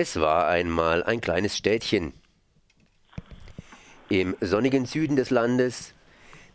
Es 0.00 0.20
war 0.20 0.46
einmal 0.46 1.02
ein 1.02 1.20
kleines 1.20 1.56
Städtchen. 1.56 2.12
Im 4.08 4.36
sonnigen 4.40 4.86
Süden 4.86 5.16
des 5.16 5.30
Landes 5.30 5.92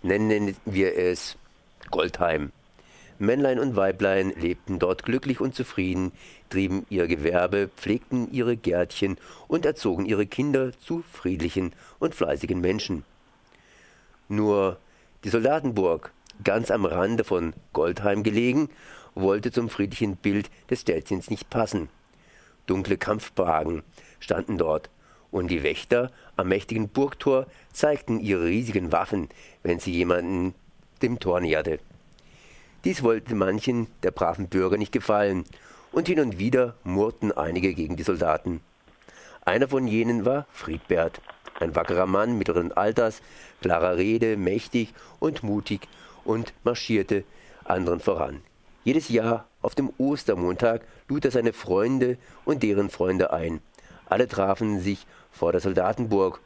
nennen 0.02 0.56
wir 0.64 0.96
es 0.96 1.36
Goldheim. 1.92 2.54
Männlein 3.20 3.60
und 3.60 3.76
Weiblein 3.76 4.30
lebten 4.30 4.80
dort 4.80 5.04
glücklich 5.04 5.42
und 5.42 5.56
zufrieden, 5.56 6.14
trieben 6.50 6.86
ihr 6.90 7.06
Gewerbe, 7.08 7.70
pflegten 7.76 8.32
ihre 8.32 8.56
Gärtchen 8.56 9.18
und 9.50 9.66
erzogen 9.66 10.06
ihre 10.06 10.26
Kinder 10.26 10.72
zu 10.80 11.04
friedlichen 11.12 11.74
und 12.00 12.16
fleißigen 12.16 12.62
Menschen. 12.62 13.04
Nur 14.30 14.78
die 15.26 15.30
Soldatenburg, 15.30 16.14
ganz 16.46 16.72
am 16.72 16.86
Rande 16.86 17.26
von 17.26 17.52
Goldheim 17.74 18.24
gelegen, 18.24 18.70
wollte 19.16 19.52
zum 19.52 19.70
friedlichen 19.70 20.16
Bild 20.16 20.50
des 20.70 20.80
Städtchens 20.80 21.30
nicht 21.30 21.50
passen. 21.50 21.90
Dunkle 22.66 22.98
Kampfwagen 22.98 23.84
standen 24.20 24.58
dort, 24.58 24.90
und 25.32 25.50
die 25.50 25.64
Wächter 25.64 26.12
am 26.36 26.50
mächtigen 26.50 26.90
Burgtor 26.90 27.48
zeigten 27.72 28.20
ihre 28.20 28.46
riesigen 28.46 28.92
Waffen, 28.92 29.30
wenn 29.64 29.80
sie 29.80 29.92
jemanden 29.92 30.54
dem 31.02 31.20
Tor 31.20 31.42
näherte. 31.42 31.80
Dies 32.84 33.02
wollte 33.02 33.34
manchen 33.34 33.88
der 34.04 34.12
braven 34.12 34.48
Bürger 34.48 34.78
nicht 34.78 34.92
gefallen, 34.92 35.46
und 35.92 36.08
hin 36.08 36.20
und 36.20 36.40
wieder 36.40 36.76
murrten 36.84 37.32
einige 37.32 37.74
gegen 37.74 37.96
die 37.96 38.04
Soldaten. 38.04 38.62
Einer 39.46 39.68
von 39.68 39.88
jenen 39.88 40.26
war 40.26 40.48
Friedbert, 40.52 41.22
ein 41.60 41.76
wackerer 41.76 42.06
Mann 42.06 42.38
mittleren 42.38 42.72
Alters, 42.72 43.22
klarer 43.62 43.98
Rede, 43.98 44.38
mächtig 44.38 44.94
und 45.20 45.44
mutig 45.44 45.88
und 46.24 46.54
marschierte 46.64 47.24
anderen 47.64 48.00
voran. 48.00 48.42
Jedes 48.84 49.08
Jahr 49.08 49.48
auf 49.62 49.76
dem 49.76 49.92
Ostermontag 49.98 50.82
lud 51.08 51.24
er 51.24 51.32
seine 51.32 51.54
Freunde 51.54 52.18
und 52.44 52.64
deren 52.64 52.90
Freunde 52.90 53.32
ein. 53.32 53.62
Alle 54.08 54.28
trafen 54.28 54.82
sich 54.82 55.06
vor 55.32 55.54
der 55.54 55.62
Soldatenburg, 55.62 56.42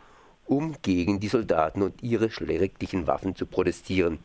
um 0.45 0.75
gegen 0.83 1.19
die 1.19 1.29
Soldaten 1.29 1.81
und 1.81 2.03
ihre 2.03 2.29
schrecklichen 2.29 3.07
Waffen 3.07 3.35
zu 3.35 3.47
protestieren. 3.47 4.19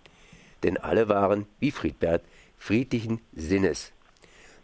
Denn 0.62 0.77
alle 0.77 1.08
waren, 1.08 1.46
wie 1.58 1.70
Friedbert, 1.70 2.22
friedlichen 2.58 3.20
Sinnes. 3.34 3.92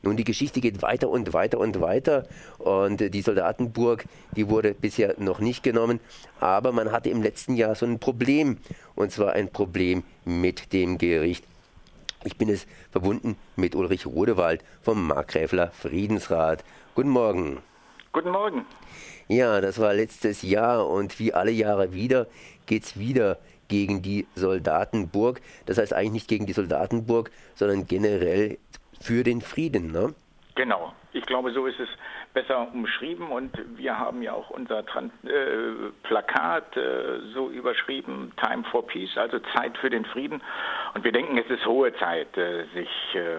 Nun, 0.03 0.17
die 0.17 0.25
Geschichte 0.25 0.61
geht 0.61 0.83
weiter 0.83 1.09
und 1.09 1.33
weiter 1.33 1.59
und 1.59 1.81
weiter 1.81 2.29
und 2.59 3.13
die 3.13 3.23
Soldatenburg, 3.23 4.05
die 4.37 4.49
wurde 4.49 4.75
bisher 4.75 5.17
noch 5.19 5.41
nicht 5.41 5.65
genommen, 5.65 5.99
aber 6.39 6.71
man 6.71 6.93
hatte 6.93 7.11
im 7.11 7.23
letzten 7.23 7.57
Jahr 7.57 7.75
so 7.75 7.87
ein 7.87 7.99
Problem 7.99 8.59
und 8.95 9.11
zwar 9.11 9.33
ein 9.33 9.49
Problem 9.49 10.05
mit 10.25 10.73
dem 10.73 10.99
Gericht 10.99 11.45
ich 12.25 12.37
bin 12.37 12.49
es 12.49 12.67
verbunden 12.91 13.37
mit 13.57 13.75
Ulrich 13.75 14.07
Rodewald 14.07 14.65
vom 14.83 15.07
Markgräfler 15.07 15.71
Friedensrat. 15.71 16.65
Guten 16.95 17.11
Morgen. 17.11 17.63
Guten 18.13 18.31
Morgen. 18.31 18.67
Ja, 19.29 19.61
das 19.61 19.79
war 19.79 19.95
letztes 19.95 20.43
Jahr 20.43 20.89
und 20.89 21.19
wie 21.19 21.33
alle 21.33 21.51
Jahre 21.51 21.93
wieder 21.93 22.27
geht 22.67 22.85
es 22.85 22.99
wieder 22.99 23.39
gegen 23.69 24.03
die 24.03 24.27
Soldatenburg. 24.35 25.41
Das 25.67 25.79
heißt 25.79 25.93
eigentlich 25.93 26.13
nicht 26.13 26.29
gegen 26.29 26.47
die 26.47 26.55
Soldatenburg, 26.55 27.31
sondern 27.55 27.87
generell 27.87 28.59
für 29.01 29.23
den 29.23 29.41
Frieden, 29.41 29.93
ne? 29.93 30.15
Genau. 30.55 30.93
Ich 31.13 31.25
glaube, 31.25 31.53
so 31.53 31.67
ist 31.67 31.79
es 31.79 31.89
besser 32.35 32.69
umschrieben 32.73 33.29
und 33.29 33.57
wir 33.77 33.99
haben 33.99 34.23
ja 34.23 34.33
auch 34.33 34.51
unser 34.51 34.85
Trans 34.85 35.13
äh, 35.25 35.91
Plakat 36.03 36.77
äh, 36.77 37.21
so 37.33 37.49
überschrieben, 37.51 38.33
Time 38.43 38.65
for 38.71 38.87
Peace, 38.87 39.17
also 39.17 39.39
Zeit 39.55 39.79
für 39.79 39.89
den 39.89 40.05
Frieden. 40.05 40.43
Und 40.95 41.05
wir 41.05 41.13
denken, 41.13 41.39
es 41.39 41.49
ist 41.51 41.67
hohe 41.67 41.95
Zeit, 41.97 42.37
äh, 42.37 42.65
sich 42.75 42.89
äh, 43.15 43.39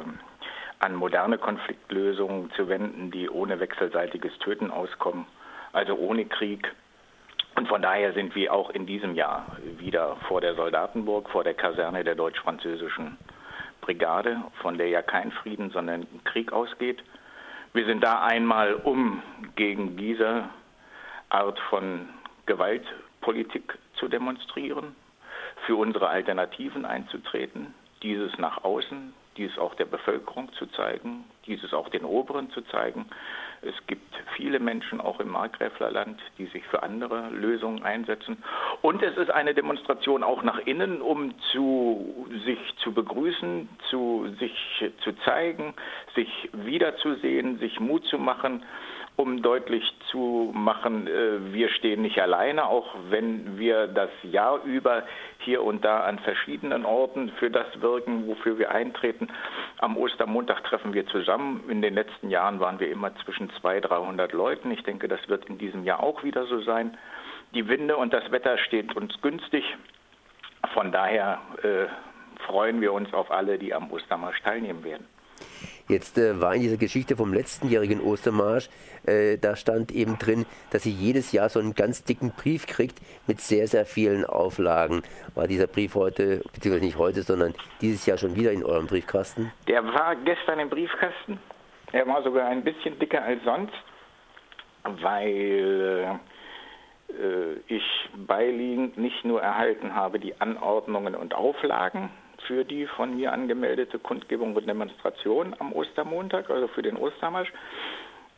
an 0.79 0.95
moderne 0.95 1.37
Konfliktlösungen 1.37 2.51
zu 2.51 2.69
wenden, 2.69 3.11
die 3.11 3.29
ohne 3.29 3.59
wechselseitiges 3.59 4.37
Töten 4.39 4.71
auskommen, 4.71 5.25
also 5.73 5.95
ohne 5.95 6.25
Krieg. 6.25 6.71
Und 7.55 7.67
von 7.67 7.81
daher 7.81 8.13
sind 8.13 8.35
wir 8.35 8.53
auch 8.53 8.69
in 8.69 8.85
diesem 8.85 9.15
Jahr 9.15 9.57
wieder 9.77 10.15
vor 10.27 10.39
der 10.39 10.55
Soldatenburg, 10.55 11.29
vor 11.29 11.43
der 11.43 11.53
Kaserne 11.53 12.03
der 12.03 12.15
deutsch-französischen 12.15 13.17
Brigade, 13.81 14.41
von 14.61 14.77
der 14.77 14.87
ja 14.87 15.01
kein 15.01 15.31
Frieden, 15.31 15.69
sondern 15.71 16.07
Krieg 16.23 16.53
ausgeht. 16.53 17.03
Wir 17.73 17.85
sind 17.85 18.03
da 18.03 18.21
einmal, 18.21 18.75
um 18.75 19.21
gegen 19.55 19.97
diese 19.97 20.45
Art 21.29 21.59
von 21.69 22.07
Gewaltpolitik 22.45 23.77
zu 23.95 24.07
demonstrieren, 24.07 24.95
für 25.69 25.75
unsere 25.75 26.09
Alternativen 26.09 26.83
einzutreten, 26.83 27.75
dieses 28.01 28.35
nach 28.39 28.63
außen, 28.63 29.13
dieses 29.37 29.59
auch 29.59 29.75
der 29.75 29.85
Bevölkerung 29.85 30.51
zu 30.53 30.65
zeigen, 30.65 31.25
dieses 31.45 31.75
auch 31.75 31.89
den 31.89 32.05
Oberen 32.05 32.49
zu 32.49 32.61
zeigen. 32.61 33.05
Es 33.61 33.75
gibt 33.85 34.15
viele 34.35 34.59
Menschen 34.59 34.99
auch 34.99 35.19
im 35.19 35.29
Markgräflerland, 35.29 36.19
die 36.39 36.47
sich 36.47 36.65
für 36.65 36.81
andere 36.81 37.29
Lösungen 37.29 37.83
einsetzen. 37.83 38.43
Und 38.81 39.03
es 39.03 39.17
ist 39.17 39.29
eine 39.29 39.53
Demonstration 39.53 40.23
auch 40.23 40.41
nach 40.43 40.59
innen, 40.59 41.01
um 41.01 41.33
zu, 41.51 42.27
sich 42.45 42.59
zu 42.77 42.93
begrüßen, 42.93 43.67
zu, 43.89 44.27
sich 44.39 44.53
zu 45.03 45.11
zeigen, 45.25 45.73
sich 46.15 46.49
wiederzusehen, 46.53 47.59
sich 47.59 47.79
Mut 47.79 48.05
zu 48.05 48.17
machen 48.17 48.63
um 49.19 49.41
deutlich 49.41 49.83
zu 50.11 50.51
machen, 50.55 51.05
äh, 51.07 51.53
wir 51.53 51.67
stehen 51.69 52.01
nicht 52.01 52.21
alleine, 52.21 52.67
auch 52.67 52.95
wenn 53.09 53.59
wir 53.59 53.87
das 53.87 54.09
Jahr 54.23 54.63
über 54.63 55.03
hier 55.39 55.61
und 55.61 55.83
da 55.83 56.05
an 56.05 56.19
verschiedenen 56.19 56.85
Orten 56.85 57.29
für 57.37 57.51
das 57.51 57.67
wirken, 57.81 58.27
wofür 58.27 58.57
wir 58.57 58.71
eintreten. 58.71 59.27
Am 59.79 59.97
Ostermontag 59.97 60.63
treffen 60.63 60.93
wir 60.93 61.05
zusammen. 61.07 61.65
In 61.67 61.81
den 61.81 61.95
letzten 61.95 62.29
Jahren 62.29 62.61
waren 62.61 62.79
wir 62.79 62.89
immer 62.89 63.13
zwischen 63.25 63.49
200, 63.59 63.91
300 63.91 64.31
Leuten. 64.31 64.71
Ich 64.71 64.83
denke, 64.83 65.09
das 65.09 65.27
wird 65.27 65.45
in 65.49 65.57
diesem 65.57 65.83
Jahr 65.83 66.01
auch 66.01 66.23
wieder 66.23 66.45
so 66.45 66.61
sein. 66.61 66.97
Die 67.53 67.67
Winde 67.67 67.97
und 67.97 68.13
das 68.13 68.31
Wetter 68.31 68.57
steht 68.57 68.95
uns 68.95 69.19
günstig. 69.21 69.63
Von 70.73 70.91
daher 70.91 71.39
äh, 71.63 71.87
freuen 72.45 72.79
wir 72.81 72.93
uns 72.93 73.11
auf 73.13 73.31
alle, 73.31 73.57
die 73.57 73.73
am 73.73 73.91
Ostermarsch 73.91 74.41
teilnehmen 74.41 74.83
werden. 74.83 75.07
Jetzt 75.87 76.19
äh, 76.19 76.39
war 76.39 76.53
in 76.53 76.61
dieser 76.61 76.77
Geschichte 76.77 77.15
vom 77.15 77.33
letztenjährigen 77.33 77.99
Ostermarsch, 78.01 78.69
äh, 79.07 79.39
da 79.39 79.55
stand 79.55 79.91
eben 79.91 80.19
drin, 80.19 80.45
dass 80.69 80.83
sie 80.83 80.91
jedes 80.91 81.31
Jahr 81.31 81.49
so 81.49 81.59
einen 81.59 81.73
ganz 81.73 82.03
dicken 82.03 82.31
Brief 82.31 82.67
kriegt 82.67 82.99
mit 83.25 83.41
sehr, 83.41 83.67
sehr 83.67 83.85
vielen 83.85 84.23
Auflagen. 84.23 85.01
War 85.33 85.47
dieser 85.47 85.65
Brief 85.65 85.95
heute, 85.95 86.43
beziehungsweise 86.53 86.85
nicht 86.85 86.97
heute, 86.99 87.23
sondern 87.23 87.55
dieses 87.81 88.05
Jahr 88.05 88.19
schon 88.19 88.35
wieder 88.35 88.51
in 88.51 88.63
eurem 88.63 88.85
Briefkasten? 88.85 89.51
Der 89.67 89.83
war 89.83 90.15
gestern 90.17 90.59
im 90.59 90.69
Briefkasten. 90.69 91.39
Er 91.91 92.05
war 92.05 92.21
sogar 92.21 92.47
ein 92.47 92.63
bisschen 92.63 92.99
dicker 92.99 93.23
als 93.23 93.43
sonst, 93.43 93.73
weil 94.83 96.19
äh, 96.21 96.38
ich 97.67 97.83
beiliegend 98.27 98.97
nicht 98.97 99.25
nur 99.25 99.41
erhalten 99.41 99.95
habe 99.95 100.19
die 100.19 100.39
Anordnungen 100.39 101.15
und 101.15 101.33
Auflagen, 101.33 102.09
für 102.47 102.65
die 102.65 102.87
von 102.87 103.15
mir 103.15 103.31
angemeldete 103.31 103.99
Kundgebung 103.99 104.55
und 104.55 104.67
Demonstration 104.67 105.55
am 105.59 105.73
Ostermontag, 105.73 106.49
also 106.49 106.67
für 106.67 106.81
den 106.81 106.97
Ostermarsch. 106.97 107.51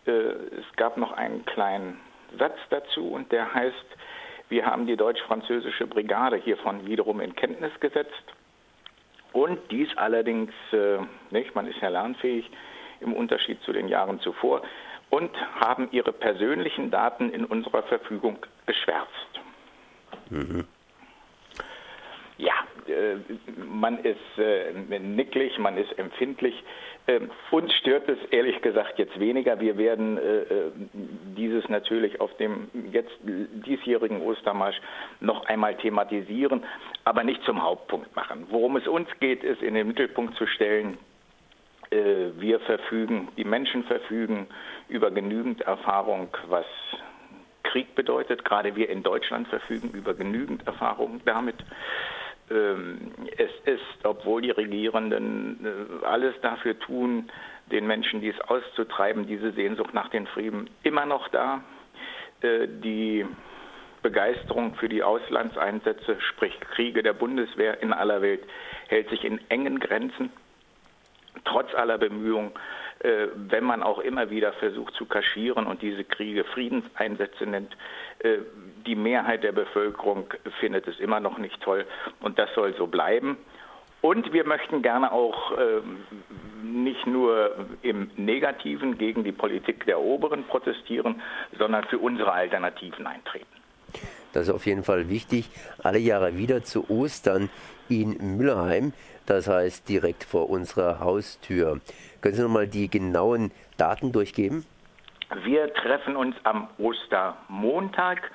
Äh, 0.06 0.12
es 0.12 0.76
gab 0.76 0.98
noch 0.98 1.12
einen 1.12 1.46
kleinen 1.46 2.00
Satz 2.38 2.58
dazu 2.70 3.08
und 3.08 3.32
der 3.32 3.54
heißt, 3.54 3.86
wir 4.50 4.66
haben 4.66 4.86
die 4.86 4.98
deutsch-französische 4.98 5.88
Brigade 5.88 6.38
hiervon 6.38 6.86
wiederum 6.86 7.22
in 7.22 7.36
Kenntnis 7.36 7.72
gesetzt. 7.80 8.24
Und 9.32 9.60
dies 9.72 9.88
allerdings, 9.96 10.52
äh, 10.74 10.98
nicht, 11.30 11.56
man 11.56 11.68
ist 11.68 11.80
ja 11.80 11.88
lernfähig 11.88 12.50
im 13.00 13.14
Unterschied 13.14 13.62
zu 13.64 13.72
den 13.72 13.88
Jahren 13.88 14.20
zuvor, 14.20 14.62
und 15.12 15.30
haben 15.60 15.90
ihre 15.92 16.12
persönlichen 16.12 16.90
Daten 16.90 17.30
in 17.30 17.46
unserer 17.46 17.84
Verfügung 17.84 18.40
geschwärzt. 18.66 19.40
Mhm. 20.30 20.66
Ja, 22.38 22.54
äh, 22.88 23.18
man 23.56 24.00
ist 24.00 24.18
äh, 24.40 25.00
nicklig, 25.00 25.60
man 25.60 25.78
ist 25.78 25.98
empfindlich. 26.00 26.56
Ähm, 27.08 27.30
uns 27.52 27.74
stört 27.74 28.10
es 28.10 28.18
ehrlich 28.32 28.62
gesagt 28.62 28.98
jetzt 28.98 29.20
weniger. 29.20 29.60
Wir 29.60 29.78
werden 29.78 30.18
äh, 30.18 30.46
dieses 31.38 31.68
natürlich 31.70 32.20
auf 32.20 32.36
dem 32.38 32.70
jetzt 32.92 33.16
diesjährigen 33.22 34.22
Ostermarsch 34.22 34.80
noch 35.20 35.46
einmal 35.46 35.76
thematisieren, 35.76 36.64
aber 37.04 37.24
nicht 37.24 37.44
zum 37.44 37.62
Hauptpunkt 37.62 38.16
machen. 38.16 38.48
Worum 38.50 38.78
es 38.78 38.88
uns 38.88 39.08
geht, 39.20 39.44
ist 39.44 39.62
in 39.62 39.76
den 39.76 39.88
Mittelpunkt 39.88 40.36
zu 40.36 40.48
stellen, 40.48 40.98
wir 41.92 42.60
verfügen, 42.62 43.28
die 43.36 43.44
Menschen 43.44 43.84
verfügen 43.84 44.48
über 44.88 45.12
genügend 45.12 45.62
Erfahrung, 45.62 46.30
was 46.48 46.66
Krieg 47.64 47.96
bedeutet. 47.96 48.44
Gerade 48.46 48.76
wir 48.76 48.90
in 48.90 49.04
Deutschland 49.04 49.48
verfügen 49.48 49.92
über 49.92 50.14
genügend 50.14 50.66
Erfahrung 50.68 51.22
damit. 51.26 51.56
Ähm, 52.50 53.12
es 53.38 53.52
ist, 53.66 54.04
obwohl 54.04 54.42
die 54.42 54.52
Regierenden 54.52 55.66
äh, 55.66 56.06
alles 56.06 56.36
dafür 56.42 56.78
tun, 56.80 57.32
den 57.72 57.88
Menschen 57.88 58.20
dies 58.20 58.40
auszutreiben, 58.42 59.26
diese 59.26 59.52
Sehnsucht 59.54 59.94
nach 59.94 60.10
den 60.10 60.28
Frieden 60.28 60.70
immer 60.84 61.06
noch 61.06 61.30
da. 61.30 61.64
Äh, 62.42 62.68
die 62.68 63.26
Begeisterung 64.02 64.76
für 64.76 64.90
die 64.90 65.04
Auslandseinsätze, 65.04 66.20
sprich 66.20 66.60
Kriege 66.60 67.04
der 67.04 67.14
Bundeswehr 67.14 67.82
in 67.82 67.94
aller 67.94 68.22
Welt, 68.22 68.44
hält 68.88 69.10
sich 69.10 69.24
in 69.24 69.40
engen 69.50 69.80
Grenzen. 69.80 70.32
Trotz 71.52 71.74
aller 71.76 71.98
Bemühungen 71.98 72.52
äh, 73.04 73.30
wenn 73.36 73.64
man 73.64 73.82
auch 73.82 73.98
immer 73.98 74.30
wieder 74.30 74.54
versucht 74.54 74.94
zu 74.94 75.08
kaschieren 75.08 75.66
und 75.66 75.82
diese 75.82 76.04
Kriege 76.04 76.44
Friedenseinsätze 76.44 77.48
nennt. 77.48 77.76
Äh, 78.20 78.40
die 78.86 78.96
Mehrheit 78.96 79.44
der 79.44 79.54
Bevölkerung 79.54 80.32
findet 80.60 80.88
es 80.88 81.00
immer 81.00 81.20
noch 81.20 81.40
nicht 81.40 81.60
toll 81.62 81.86
und 82.20 82.38
das 82.38 82.54
soll 82.54 82.76
so 82.76 82.86
bleiben. 82.86 83.38
Und 84.02 84.34
wir 84.34 84.46
möchten 84.46 84.84
gerne 84.84 85.12
auch 85.12 85.52
äh, 85.52 85.82
nicht 86.64 87.08
nur 87.08 87.56
im 87.82 88.12
Negativen 88.18 89.00
gegen 89.00 89.24
die 89.24 89.32
Politik 89.32 89.86
der 89.86 90.00
Oberen 90.00 90.44
protestieren, 90.44 91.22
sondern 91.58 91.84
für 91.86 91.98
unsere 91.98 92.32
Alternativen 92.32 93.08
eintreten. 93.08 93.61
Das 94.34 94.48
ist 94.48 94.54
auf 94.54 94.66
jeden 94.66 94.84
Fall 94.84 95.10
wichtig. 95.10 95.50
Alle 95.84 96.00
Jahre 96.00 96.38
wieder 96.38 96.64
zu 96.64 96.90
Ostern 96.90 97.50
in 97.90 98.38
Müllerheim, 98.38 98.94
das 99.26 99.48
heißt 99.48 99.88
direkt 99.90 100.24
vor 100.24 100.50
unserer 100.50 101.00
Haustür. 101.00 101.82
Können 102.22 102.36
Sie 102.36 102.42
nochmal 102.42 102.68
die 102.68 102.90
genauen 102.90 103.52
Daten 103.78 104.12
durchgeben? 104.12 104.66
Wir 105.44 105.74
treffen 105.74 106.16
uns 106.16 106.36
am 106.44 106.68
Ostermontag 106.78 108.32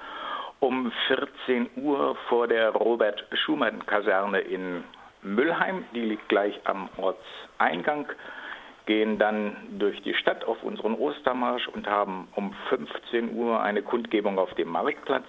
um 0.60 0.90
14 1.08 1.68
Uhr 1.76 2.16
vor 2.28 2.48
der 2.48 2.70
Robert-Schumann-Kaserne 2.70 4.40
in 4.40 4.82
Müllheim. 5.22 5.84
Die 5.94 6.00
liegt 6.00 6.28
gleich 6.28 6.58
am 6.64 6.88
Ortseingang. 6.96 8.06
Gehen 8.86 9.18
dann 9.18 9.56
durch 9.78 10.00
die 10.02 10.14
Stadt 10.14 10.44
auf 10.44 10.62
unseren 10.62 10.94
Ostermarsch 10.94 11.68
und 11.68 11.86
haben 11.86 12.28
um 12.34 12.54
15 12.70 13.34
Uhr 13.34 13.60
eine 13.60 13.82
Kundgebung 13.82 14.38
auf 14.38 14.54
dem 14.54 14.68
Marktplatz. 14.68 15.26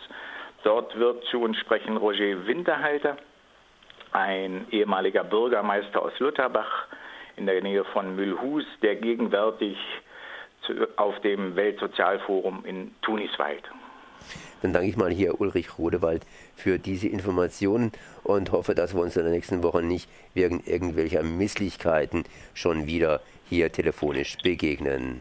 Dort 0.68 1.00
wird 1.00 1.24
zu 1.32 1.40
uns 1.40 1.58
sprechen 1.60 1.96
Roger 1.96 2.46
Winterhalter, 2.46 3.16
ein 4.12 4.68
ehemaliger 4.70 5.24
Bürgermeister 5.24 6.02
aus 6.02 6.12
Lutherbach 6.20 6.88
in 7.38 7.46
der 7.46 7.62
Nähe 7.62 7.86
von 7.86 8.18
Mühlhus, 8.18 8.66
der 8.82 8.98
gegenwärtig 8.98 9.78
auf 10.98 11.22
dem 11.22 11.56
Weltsozialforum 11.56 12.66
in 12.66 12.94
Tunis 13.02 13.32
weilt. 13.38 13.64
Dann 14.62 14.74
danke 14.74 14.90
ich 14.90 14.98
mal 14.98 15.10
hier 15.10 15.40
Ulrich 15.40 15.80
Rodewald 15.80 16.26
für 16.58 16.80
diese 16.80 17.08
Informationen 17.08 17.94
und 18.26 18.52
hoffe, 18.52 18.76
dass 18.76 18.94
wir 18.94 19.02
uns 19.02 19.16
in 19.16 19.24
der 19.24 19.32
nächsten 19.32 19.64
Woche 19.64 19.82
nicht 19.82 20.10
wegen 20.34 20.62
irgendwelcher 20.66 21.24
Misslichkeiten 21.24 22.26
schon 22.54 22.88
wieder 22.88 23.22
hier 23.48 23.72
telefonisch 23.72 24.36
begegnen. 24.44 25.16